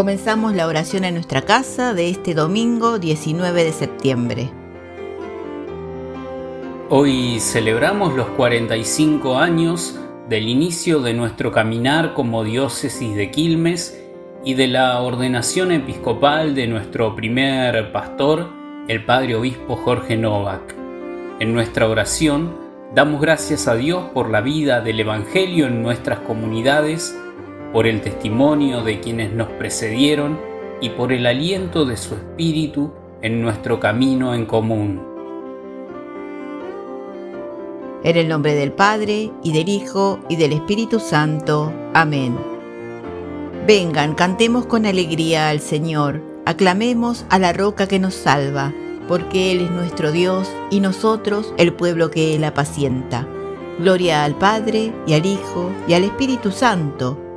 [0.00, 4.50] Comenzamos la oración en nuestra casa de este domingo 19 de septiembre.
[6.88, 14.02] Hoy celebramos los 45 años del inicio de nuestro caminar como diócesis de Quilmes
[14.42, 18.48] y de la ordenación episcopal de nuestro primer pastor,
[18.88, 20.74] el Padre Obispo Jorge Novak.
[21.40, 22.56] En nuestra oración
[22.94, 27.14] damos gracias a Dios por la vida del Evangelio en nuestras comunidades
[27.72, 30.38] por el testimonio de quienes nos precedieron
[30.80, 35.02] y por el aliento de su Espíritu en nuestro camino en común.
[38.02, 41.72] En el nombre del Padre, y del Hijo, y del Espíritu Santo.
[41.92, 42.36] Amén.
[43.66, 48.72] Vengan, cantemos con alegría al Señor, aclamemos a la roca que nos salva,
[49.06, 53.28] porque Él es nuestro Dios y nosotros el pueblo que Él apacienta.
[53.78, 57.29] Gloria al Padre, y al Hijo, y al Espíritu Santo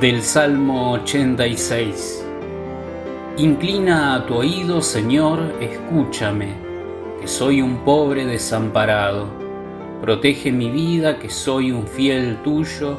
[0.00, 2.22] Del Salmo 86.
[3.38, 6.48] Inclina a tu oído, Señor, escúchame,
[7.18, 9.28] que soy un pobre desamparado.
[10.02, 12.98] Protege mi vida, que soy un fiel tuyo.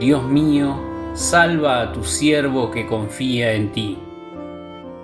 [0.00, 0.80] Dios mío,
[1.12, 3.98] salva a tu siervo que confía en ti.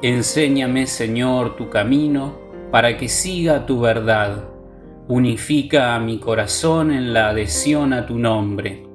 [0.01, 2.39] Enséñame, Señor, tu camino,
[2.71, 4.45] para que siga tu verdad.
[5.09, 8.94] Unifica a mi corazón en la adhesión a tu nombre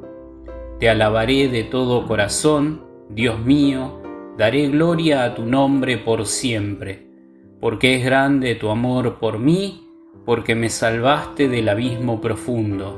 [0.79, 4.01] te alabaré de todo corazón, Dios mío,
[4.37, 7.05] daré gloria a tu nombre por siempre,
[7.59, 9.85] porque es grande tu amor por mí,
[10.25, 12.97] porque me salvaste del abismo profundo.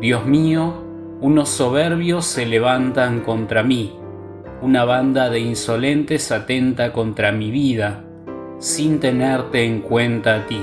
[0.00, 0.84] Dios mío,
[1.20, 3.98] unos soberbios se levantan contra mí,
[4.62, 8.04] una banda de insolentes atenta contra mi vida,
[8.58, 10.60] sin tenerte en cuenta a ti.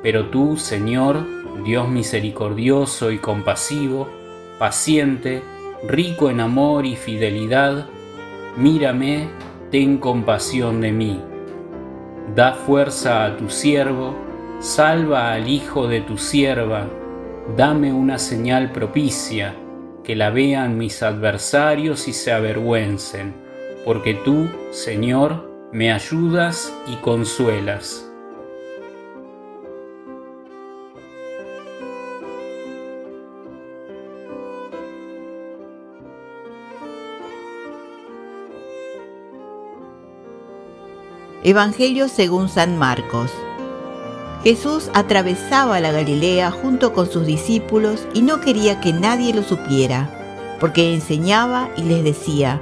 [0.00, 1.24] Pero tú, Señor,
[1.64, 4.17] Dios misericordioso y compasivo,
[4.58, 5.42] paciente,
[5.86, 7.86] rico en amor y fidelidad,
[8.56, 9.28] mírame,
[9.70, 11.22] ten compasión de mí.
[12.34, 14.14] da fuerza a tu siervo,
[14.60, 16.86] salva al hijo de tu sierva,
[17.56, 19.54] dame una señal propicia,
[20.04, 23.34] que la vean mis adversarios y se avergüencen,
[23.84, 28.07] porque tú, Señor, me ayudas y consuelas.
[41.48, 43.30] Evangelio según San Marcos.
[44.44, 50.10] Jesús atravesaba la Galilea junto con sus discípulos y no quería que nadie lo supiera,
[50.60, 52.60] porque enseñaba y les decía,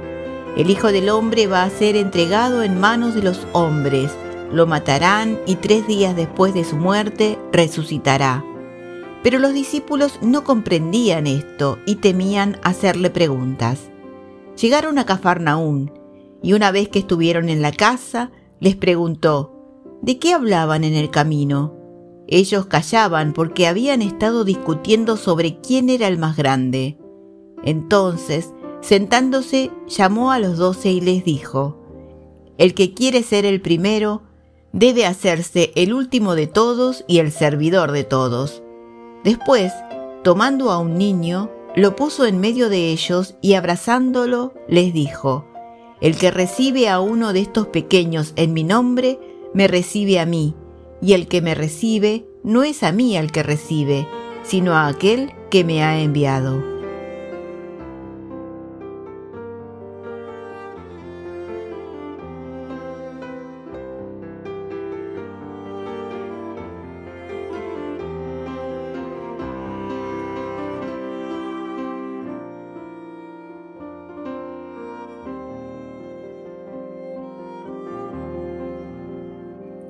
[0.55, 4.09] el Hijo del Hombre va a ser entregado en manos de los hombres,
[4.53, 8.41] lo matarán y tres días después de su muerte resucitará.
[9.21, 13.89] Pero los discípulos no comprendían esto y temían hacerle preguntas.
[14.55, 15.91] Llegaron a Cafarnaún
[16.41, 19.53] y una vez que estuvieron en la casa, les preguntó,
[20.01, 21.75] ¿de qué hablaban en el camino?
[22.27, 26.97] Ellos callaban porque habían estado discutiendo sobre quién era el más grande.
[27.63, 31.77] Entonces, sentándose, llamó a los doce y les dijo,
[32.57, 34.23] El que quiere ser el primero,
[34.73, 38.61] debe hacerse el último de todos y el servidor de todos.
[39.23, 39.71] Después,
[40.23, 45.45] tomando a un niño, lo puso en medio de ellos y abrazándolo, les dijo,
[46.01, 49.19] el que recibe a uno de estos pequeños en mi nombre,
[49.53, 50.53] me recibe a mí,
[51.01, 54.07] y el que me recibe no es a mí el que recibe,
[54.43, 56.76] sino a aquel que me ha enviado.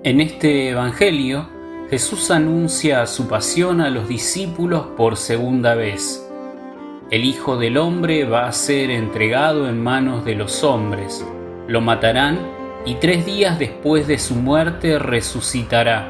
[0.07, 1.49] En este Evangelio,
[1.89, 6.25] Jesús anuncia su pasión a los discípulos por segunda vez.
[7.11, 11.27] El Hijo del Hombre va a ser entregado en manos de los hombres,
[11.67, 12.39] lo matarán
[12.85, 16.09] y tres días después de su muerte resucitará.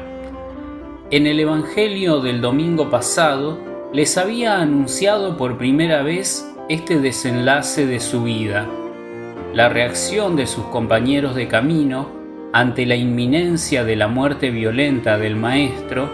[1.10, 3.58] En el Evangelio del domingo pasado
[3.92, 8.64] les había anunciado por primera vez este desenlace de su vida.
[9.52, 12.17] La reacción de sus compañeros de camino
[12.52, 16.08] ante la inminencia de la muerte violenta del Maestro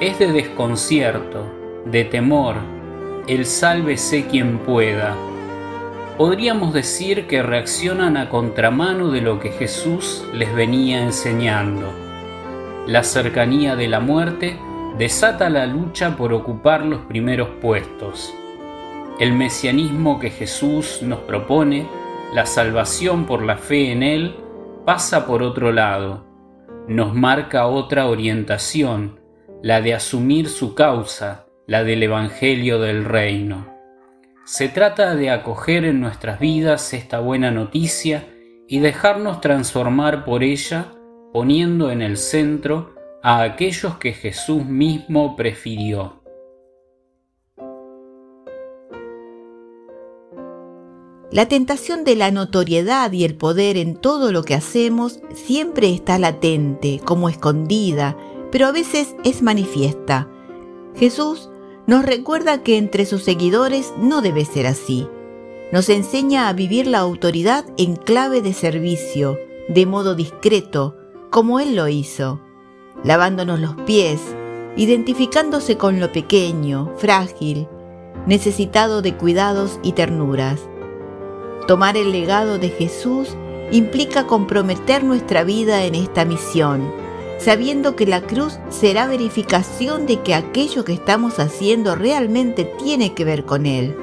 [0.00, 1.44] es de desconcierto,
[1.86, 2.56] de temor,
[3.26, 5.16] el sálvese quien pueda.
[6.16, 11.92] Podríamos decir que reaccionan a contramano de lo que Jesús les venía enseñando.
[12.86, 14.58] La cercanía de la muerte
[14.98, 18.32] desata la lucha por ocupar los primeros puestos.
[19.18, 21.88] El mesianismo que Jesús nos propone,
[22.34, 24.36] la salvación por la fe en Él,
[24.84, 26.26] pasa por otro lado,
[26.88, 29.20] nos marca otra orientación,
[29.62, 33.72] la de asumir su causa, la del Evangelio del Reino.
[34.44, 38.26] Se trata de acoger en nuestras vidas esta buena noticia
[38.66, 40.86] y dejarnos transformar por ella,
[41.32, 46.21] poniendo en el centro a aquellos que Jesús mismo prefirió.
[51.32, 56.18] La tentación de la notoriedad y el poder en todo lo que hacemos siempre está
[56.18, 58.18] latente, como escondida,
[58.50, 60.28] pero a veces es manifiesta.
[60.94, 61.48] Jesús
[61.86, 65.08] nos recuerda que entre sus seguidores no debe ser así.
[65.72, 70.98] Nos enseña a vivir la autoridad en clave de servicio, de modo discreto,
[71.30, 72.42] como Él lo hizo,
[73.04, 74.20] lavándonos los pies,
[74.76, 77.68] identificándose con lo pequeño, frágil,
[78.26, 80.68] necesitado de cuidados y ternuras
[81.66, 83.36] Tomar el legado de Jesús
[83.70, 86.92] implica comprometer nuestra vida en esta misión,
[87.38, 93.24] sabiendo que la cruz será verificación de que aquello que estamos haciendo realmente tiene que
[93.24, 93.96] ver con Él.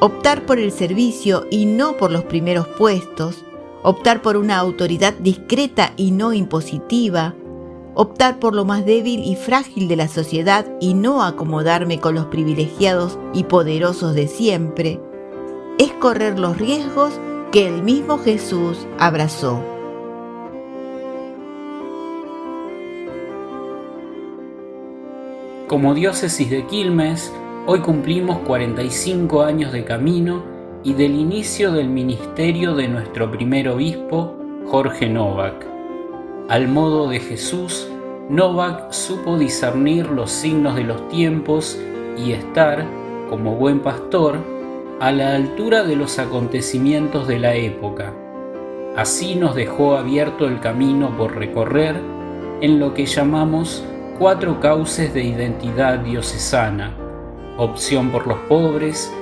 [0.00, 3.44] Optar por el servicio y no por los primeros puestos,
[3.82, 7.34] optar por una autoridad discreta y no impositiva,
[7.94, 12.26] optar por lo más débil y frágil de la sociedad y no acomodarme con los
[12.26, 15.00] privilegiados y poderosos de siempre,
[15.78, 17.18] es correr los riesgos
[17.52, 19.62] que el mismo Jesús abrazó.
[25.68, 27.32] Como diócesis de Quilmes,
[27.66, 30.42] hoy cumplimos 45 años de camino
[30.82, 34.34] y del inicio del ministerio de nuestro primer obispo,
[34.66, 35.66] Jorge Novak.
[36.48, 37.88] Al modo de Jesús,
[38.28, 41.78] Novak supo discernir los signos de los tiempos
[42.16, 42.84] y estar,
[43.28, 44.57] como buen pastor,
[45.00, 48.12] a la altura de los acontecimientos de la época.
[48.96, 51.94] Así nos dejó abierto el camino por recorrer
[52.60, 53.84] en lo que llamamos
[54.18, 56.96] cuatro cauces de identidad diocesana,
[57.56, 59.12] opción por los pobres,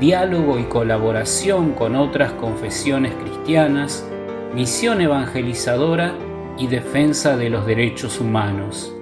[0.00, 4.08] diálogo y colaboración con otras confesiones cristianas,
[4.54, 6.14] misión evangelizadora
[6.56, 8.94] y defensa de los derechos humanos.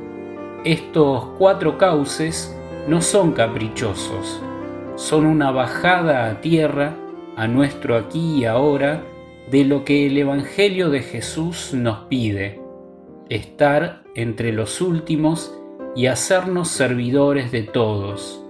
[0.64, 2.56] Estos cuatro cauces
[2.88, 4.42] no son caprichosos,
[4.96, 6.96] son una bajada a tierra,
[7.36, 9.02] a nuestro aquí y ahora,
[9.50, 12.60] de lo que el Evangelio de Jesús nos pide,
[13.28, 15.54] estar entre los últimos
[15.96, 18.40] y hacernos servidores de todos.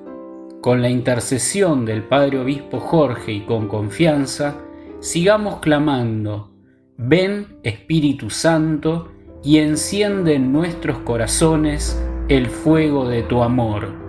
[0.60, 4.58] Con la intercesión del Padre Obispo Jorge y con confianza,
[5.00, 6.52] sigamos clamando,
[6.96, 9.10] ven Espíritu Santo
[9.42, 14.03] y enciende en nuestros corazones el fuego de tu amor.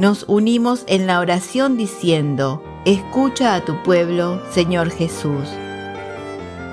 [0.00, 5.46] Nos unimos en la oración diciendo, escucha a tu pueblo, Señor Jesús.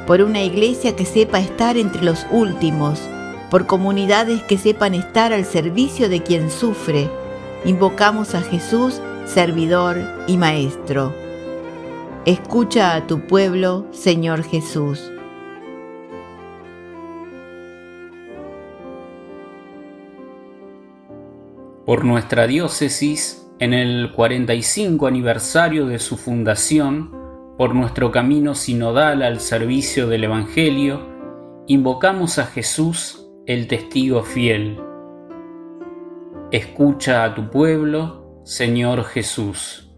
[0.07, 3.01] Por una iglesia que sepa estar entre los últimos,
[3.51, 7.09] por comunidades que sepan estar al servicio de quien sufre,
[7.65, 11.13] invocamos a Jesús, servidor y maestro.
[12.23, 15.11] Escucha a tu pueblo, Señor Jesús.
[21.87, 27.15] Por nuestra diócesis en el 45 aniversario de su fundación,
[27.57, 31.07] por nuestro camino sinodal al servicio del Evangelio,
[31.65, 34.81] invocamos a Jesús, el testigo fiel.
[36.51, 39.89] Escucha a tu pueblo, Señor Jesús.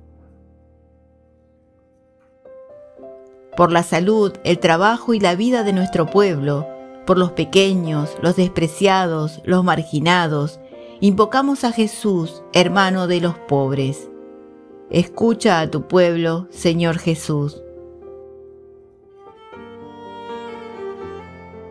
[3.58, 6.67] Por la salud, el trabajo y la vida de nuestro pueblo,
[7.08, 10.60] por los pequeños, los despreciados, los marginados,
[11.01, 14.10] invocamos a Jesús, hermano de los pobres.
[14.89, 17.62] Escucha a tu pueblo, Señor Jesús.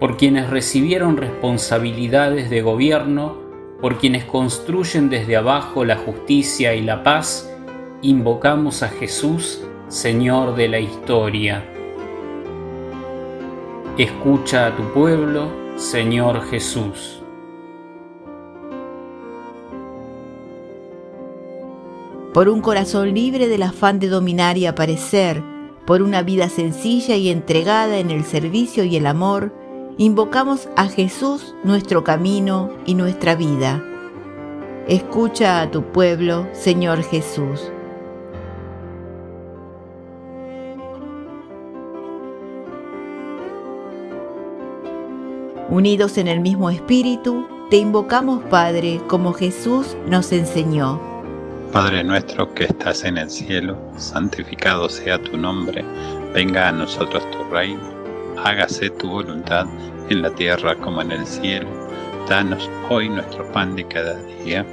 [0.00, 3.36] Por quienes recibieron responsabilidades de gobierno,
[3.80, 7.52] por quienes construyen desde abajo la justicia y la paz,
[8.00, 11.64] invocamos a Jesús, Señor de la historia.
[13.98, 17.17] Escucha a tu pueblo, Señor Jesús.
[22.38, 25.42] Por un corazón libre del afán de dominar y aparecer,
[25.84, 29.52] por una vida sencilla y entregada en el servicio y el amor,
[29.96, 33.82] invocamos a Jesús nuestro camino y nuestra vida.
[34.86, 37.72] Escucha a tu pueblo, Señor Jesús.
[45.70, 51.17] Unidos en el mismo espíritu, te invocamos, Padre, como Jesús nos enseñó.
[51.72, 55.84] Padre nuestro que estás en el cielo, santificado sea tu nombre,
[56.32, 57.82] venga a nosotros tu reino,
[58.42, 59.66] hágase tu voluntad
[60.08, 61.68] en la tierra como en el cielo.
[62.26, 64.64] Danos hoy nuestro pan de cada día,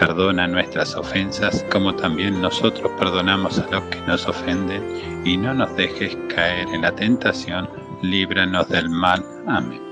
[0.00, 4.82] perdona nuestras ofensas como también nosotros perdonamos a los que nos ofenden,
[5.26, 7.68] y no nos dejes caer en la tentación,
[8.00, 9.22] líbranos del mal.
[9.46, 9.82] Amén.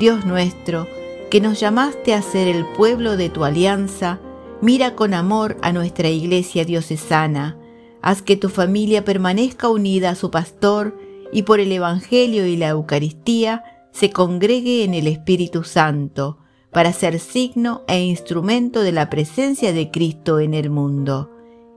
[0.00, 0.88] Dios nuestro,
[1.30, 4.18] que nos llamaste a ser el pueblo de tu alianza,
[4.62, 7.56] Mira con amor a nuestra iglesia diocesana,
[8.02, 10.98] haz que tu familia permanezca unida a su pastor
[11.32, 16.38] y por el Evangelio y la Eucaristía se congregue en el Espíritu Santo,
[16.70, 21.30] para ser signo e instrumento de la presencia de Cristo en el mundo.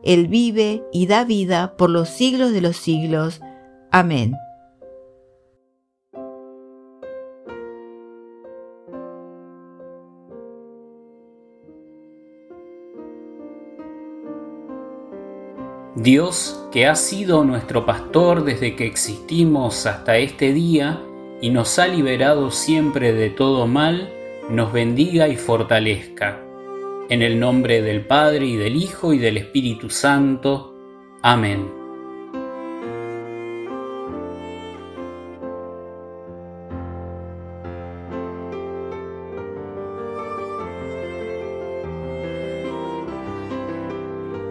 [0.04, 3.42] Él vive y da vida por los siglos de los siglos.
[3.92, 4.36] Amén.
[16.03, 21.01] Dios, que ha sido nuestro pastor desde que existimos hasta este día
[21.41, 24.12] y nos ha liberado siempre de todo mal,
[24.50, 26.41] nos bendiga y fortalezca.
[27.10, 30.75] En el nombre del Padre y del Hijo y del Espíritu Santo.
[31.22, 31.83] Amén.